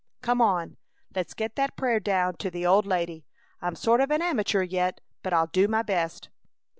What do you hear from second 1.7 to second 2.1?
prayer